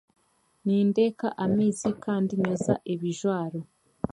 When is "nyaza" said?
2.41-2.73